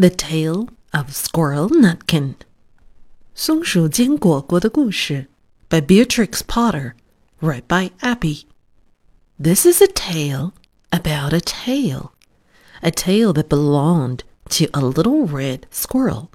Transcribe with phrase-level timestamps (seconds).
[0.00, 2.34] The Tale of Squirrel Nutkin》
[3.34, 5.28] 松鼠坚果果的故事
[5.68, 6.94] by Beatrix Potter,
[7.42, 8.46] read by Abby.
[9.38, 10.54] This is a tale
[10.90, 12.12] about a tale,
[12.82, 16.30] a tale that belonged to a little red squirrel,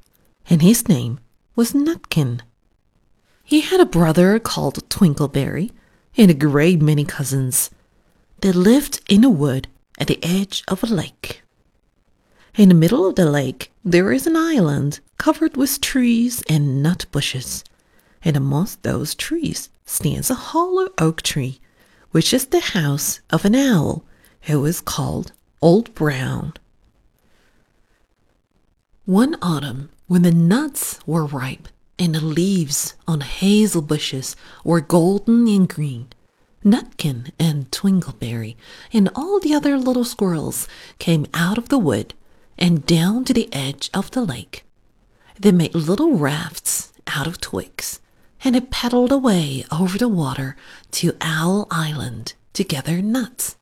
[0.47, 1.17] and his name
[1.55, 2.41] was Nutkin.
[3.43, 5.71] He had a brother called Twinkleberry
[6.15, 7.71] and a great many cousins.
[8.41, 11.41] They lived in a wood at the edge of a lake.
[12.57, 17.05] In the middle of the lake, there is an island covered with trees and nut
[17.11, 17.65] bushes,
[18.23, 21.59] and amongst those trees stands a hollow oak tree,
[22.11, 24.05] which is the house of an owl
[24.43, 26.53] who is called Old Brown.
[29.03, 31.67] One autumn, when the nuts were ripe
[31.99, 36.07] and the leaves on hazel bushes were golden and green,
[36.63, 38.55] Nutkin and Twinkleberry
[38.93, 42.13] and all the other little squirrels came out of the wood
[42.57, 44.63] and down to the edge of the lake.
[45.39, 47.99] They made little rafts out of twigs
[48.43, 50.55] and it paddled away over the water
[50.91, 53.57] to Owl Island to gather nuts.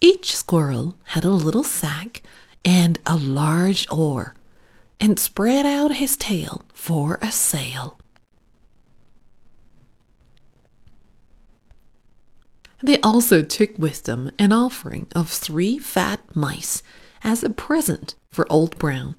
[0.00, 2.22] Each squirrel had a little sack
[2.64, 4.34] and a large oar
[5.00, 7.98] and spread out his tail for a sail.
[12.82, 16.82] They also took with them an offering of three fat mice
[17.22, 19.16] as a present for Old Brown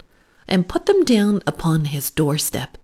[0.48, 2.78] and put them down upon his doorstep.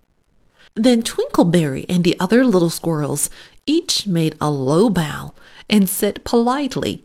[0.74, 3.30] Then Twinkleberry and the other little squirrels
[3.66, 5.34] each made a low bow
[5.68, 7.04] and said politely,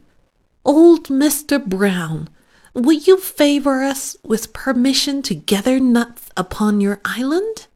[0.64, 1.64] Old Mr.
[1.64, 2.30] Brown,
[2.74, 7.68] will you favor us with permission to gather nuts upon your island?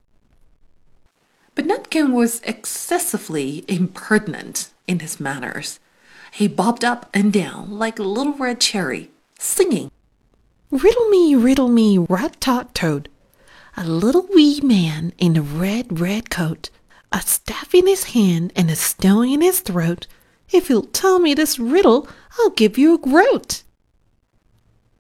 [1.56, 5.80] But Nutkin was excessively impertinent in his manners.
[6.32, 9.92] He bobbed up and down like a little red cherry, singing,
[10.70, 13.10] Riddle me, riddle me, rat tot toad.
[13.78, 16.70] A little wee man in a red, red coat,
[17.12, 20.08] a staff in his hand and a stone in his throat.
[20.52, 22.08] If you'll tell me this riddle,
[22.38, 23.64] I'll give you a groat.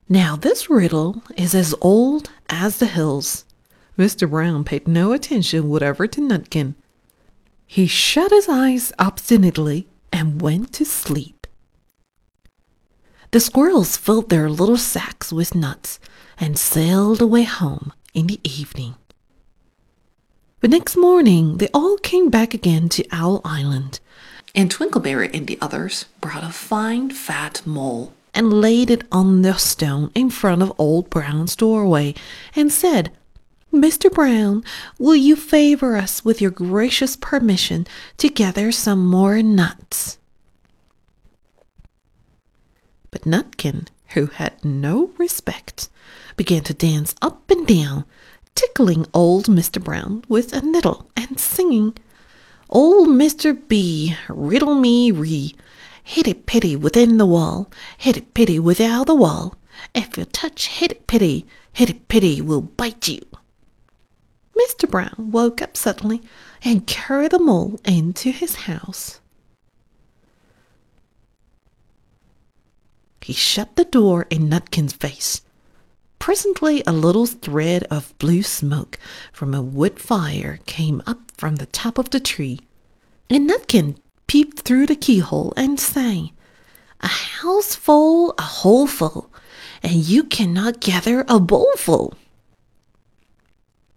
[0.08, 3.44] Now this riddle is as old as the hills.
[3.98, 4.30] Mr.
[4.30, 6.76] Brown paid no attention whatever to Nutkin.
[7.66, 11.37] He shut his eyes obstinately and went to sleep.
[13.32, 16.00] The squirrels filled their little sacks with nuts
[16.40, 18.96] and sailed away home in the evening.
[20.62, 24.00] But next morning they all came back again to Owl Island,
[24.56, 29.56] and Twinkleberry and the others brought a fine fat mole and laid it on the
[29.56, 32.16] stone in front of Old Brown's doorway
[32.56, 33.12] and said,
[33.74, 34.12] Mr.
[34.12, 34.64] Brown,
[34.98, 37.86] will you favor us with your gracious permission
[38.18, 40.18] to gather some more nuts?
[43.18, 45.90] But Nutkin, who had no respect,
[46.36, 48.06] began to dance up and down,
[48.54, 49.84] tickling old Mr.
[49.84, 51.98] Brown with a needle and singing,
[52.70, 53.58] Old Mr.
[53.68, 55.56] B, riddle me ree,
[56.04, 59.56] hitty pitty within the wall, hitty pitty without the wall.
[59.96, 63.26] If you touch hitty pitty, hitty pitty will bite you.
[64.56, 64.88] Mr.
[64.88, 66.22] Brown woke up suddenly
[66.64, 69.20] and carried the mole into his house.
[73.28, 75.42] He shut the door in Nutkin's face.
[76.18, 78.98] Presently, a little thread of blue smoke
[79.34, 82.62] from a wood fire came up from the top of the tree,
[83.30, 86.32] and Nutkin peeped through the keyhole and sang,
[87.02, 89.30] A house full, a hole full,
[89.84, 92.14] and you cannot gather a bowlful.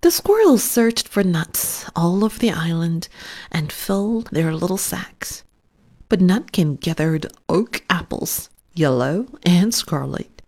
[0.01, 3.07] The squirrels searched for nuts all over the island
[3.53, 5.45] and filled their little sacks,
[6.09, 10.43] but Nutkin gathered oak apples yellow and scarlet,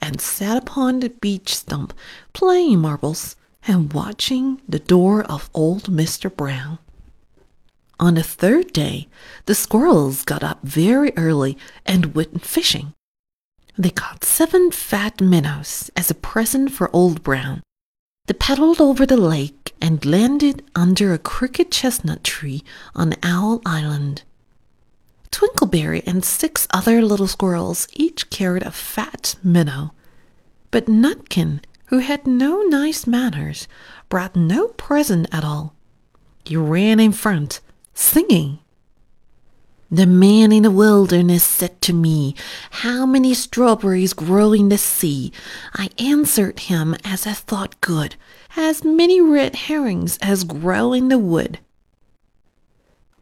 [0.00, 1.94] and sat upon the beech stump
[2.32, 3.36] playing marbles
[3.66, 6.34] and watching the door of old Mr.
[6.34, 6.78] Brown.
[8.00, 9.08] On the third day,
[9.46, 12.94] the squirrels got up very early and went fishing.
[13.78, 17.62] They caught seven fat minnows as a present for Old Brown.
[18.26, 22.62] They paddled over the lake and landed under a crooked chestnut tree
[22.94, 24.22] on Owl Island.
[25.32, 29.92] Twinkleberry and six other little squirrels each carried a fat minnow.
[30.70, 33.66] But Nutkin, who had no nice manners,
[34.08, 35.74] brought no present at all.
[36.44, 37.60] He ran in front,
[37.94, 38.60] singing.
[39.90, 42.34] The man in the wilderness said to me,
[42.70, 45.32] How many strawberries grow in the sea?
[45.74, 48.16] I answered him as I thought good,
[48.56, 51.58] As many red herrings as grow in the wood.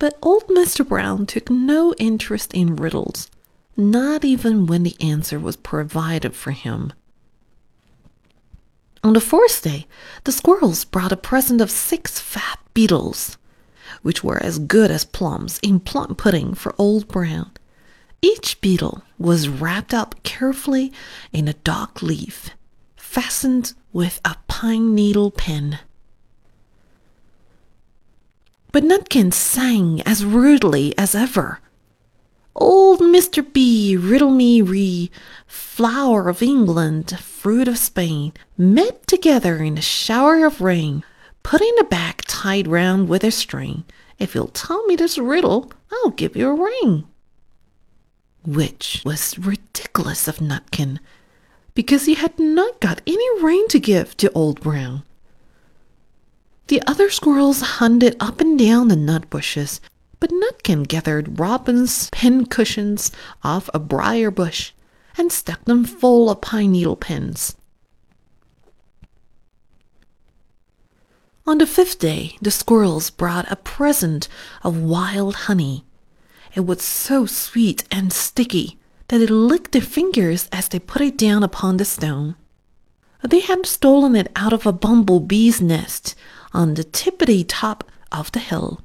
[0.01, 0.87] But old Mr.
[0.89, 3.31] Brown took no interest in riddles,
[3.77, 6.95] not even when the answer was provided for him.
[9.05, 9.87] On the fourth day,
[10.25, 13.37] the squirrels brought a present of six fat beetles,
[14.01, 17.51] which were as good as plums in plum pudding for Old Brown.
[18.23, 20.95] Each beetle was wrapped up carefully
[21.31, 22.51] in a dock leaf,
[22.97, 25.79] fastened with a pine needle pin.
[28.73, 31.61] But Nutkin sang as rudely as ever.
[32.55, 33.45] Old Mr.
[33.53, 35.11] B, riddle me ree,
[35.47, 41.03] flower of England, fruit of Spain, met together in a shower of rain,
[41.43, 43.85] putting a bag tied round with a string.
[44.19, 47.05] If you'll tell me this riddle, I'll give you a ring.
[48.45, 50.99] Which was ridiculous of Nutkin,
[51.75, 55.03] because he had not got any rain to give to Old Brown.
[56.71, 59.81] The other squirrels hunted up and down the nut bushes,
[60.21, 63.11] but Nutkin gathered robin's pin cushions
[63.43, 64.71] off a briar bush
[65.19, 67.57] and stuck them full of pine needle pins.
[71.45, 74.29] On the fifth day, the squirrels brought a present
[74.63, 75.85] of wild honey.
[76.55, 78.79] It was so sweet and sticky
[79.09, 82.37] that it licked their fingers as they put it down upon the stone.
[83.29, 86.15] They had stolen it out of a bumblebee's nest
[86.53, 88.81] on the tippity top of the hill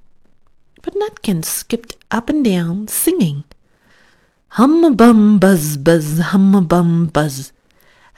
[0.86, 3.44] but Nutkin skipped up and down, singing,
[4.50, 7.52] Hum a bum buzz buzz, hum a bum buzz.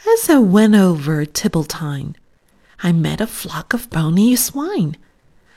[0.05, 2.15] As I went over Tibbletine,
[2.83, 4.97] I met a flock of bony swine,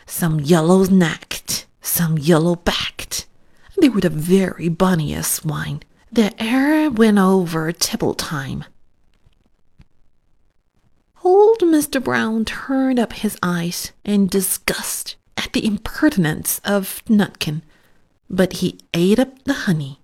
[0.07, 3.27] some yellow nacked, some yellow backed.
[3.81, 5.83] They were the very bonniest swine
[6.13, 8.67] that e'er went over Tibbletine.
[11.23, 12.03] Old Mr.
[12.03, 17.63] Brown turned up his eyes in disgust at the impertinence of Nutkin,
[18.31, 20.01] but he ate up the honey.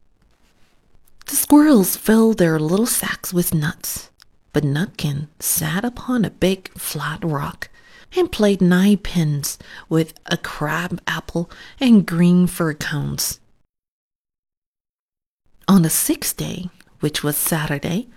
[1.27, 4.11] The squirrels filled their little sacks with nuts,
[4.53, 7.71] but Nutkin sat upon a big flat rock
[8.15, 9.59] and played nine pins
[9.89, 13.41] with a crab apple and green fir cones.
[15.67, 16.69] On the sixth day,
[17.01, 18.09] which was Saturday,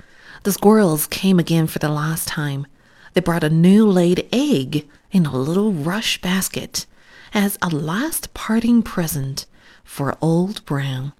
[0.43, 2.67] the squirrels came again for the last time.
[3.13, 6.85] They brought a new laid egg in a little rush basket
[7.33, 9.45] as a last parting present
[9.83, 11.13] for Old Brown.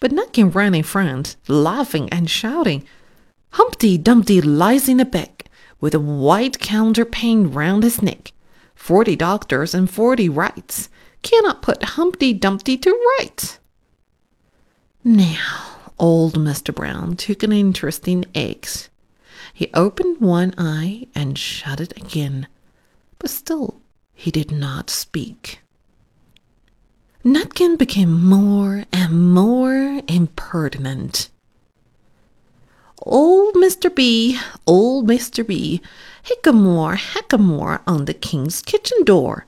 [0.00, 2.84] But Nutkin ran in front, laughing and shouting,
[3.50, 5.44] Humpty Dumpty lies in a bed
[5.80, 8.32] with a white counterpane round his neck.
[8.74, 10.88] Forty doctors and forty wrights
[11.22, 13.58] cannot put Humpty Dumpty to rights.
[15.04, 16.74] Now, old Mr.
[16.74, 18.88] Brown took an interest in eggs.
[19.56, 22.48] He opened one eye and shut it again,
[23.20, 23.80] but still
[24.12, 25.60] he did not speak.
[27.24, 31.30] Nutkin became more and more impertinent.
[32.98, 33.94] Old Mr.
[33.94, 35.46] B, old Mr.
[35.46, 35.80] B,
[36.24, 39.46] hickamore, hackamore on the king's kitchen door.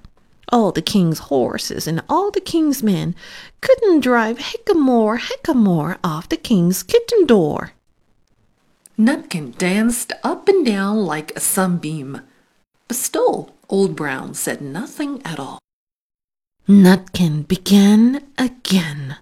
[0.53, 3.17] All the king's horses and all the king's men
[3.61, 7.73] couldn't drive hickamore, hackamore off the king's kitchen door.
[8.99, 12.23] Nutkin danced up and down like a sunbeam,
[12.89, 15.59] but still Old Brown said nothing at all.
[16.67, 19.19] Nutkin began again.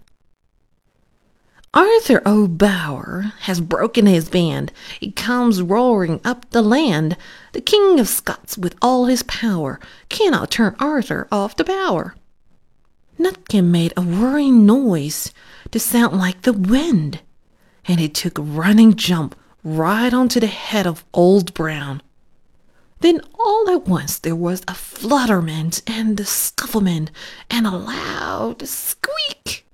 [1.75, 4.71] Arthur O'Bower has broken his band.
[5.01, 7.17] He comes roaring up the land.
[7.53, 12.15] The King of Scots, with all his power, cannot turn Arthur off the bower.
[13.19, 15.33] Nutkin made a whirring noise
[15.73, 17.23] to sound like the wind,
[17.87, 19.35] and he took a running jump
[19.65, 22.03] right onto the head of Old Brown.
[23.01, 27.09] Then all at once there was a flutterment and a scufflement
[27.51, 29.67] and a loud squeak.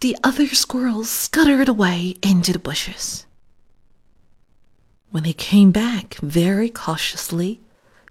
[0.00, 3.26] The other squirrels scuttered away into the bushes.
[5.10, 7.60] When they came back very cautiously,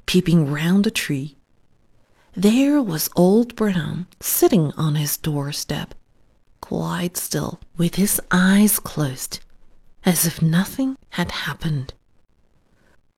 [0.05, 1.35] peeping round a tree,
[2.35, 5.95] there was Old Brown sitting on his doorstep,
[6.61, 9.39] quite still, with his eyes closed,
[10.05, 11.93] as if nothing had happened.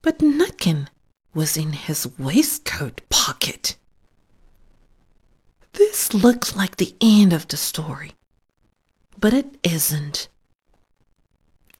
[0.02, 0.88] But Nutkin
[1.34, 3.76] was in his waistcoat pocket.
[5.72, 8.12] This looks like the end of the story,
[9.18, 10.28] but it isn't.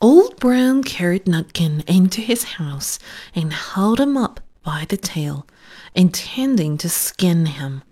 [0.00, 2.98] Old Brown carried Nutkin into his house
[3.34, 5.46] and held him up by the tail,
[5.94, 7.82] intending to skin him.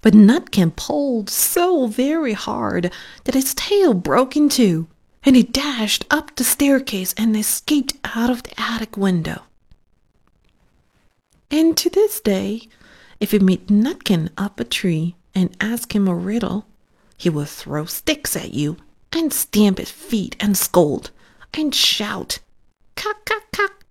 [0.00, 2.92] But Nutkin pulled so very hard
[3.24, 4.88] that his tail broke in two,
[5.24, 9.42] and he dashed up the staircase and escaped out of the attic window.
[11.50, 12.68] And to this day,
[13.18, 16.66] if you meet Nutkin up a tree and ask him a riddle,
[17.16, 18.76] he will throw sticks at you
[19.12, 21.10] and stamp his feet and scold
[21.52, 22.38] and shout,
[22.96, 23.84] Cock, cock, cock,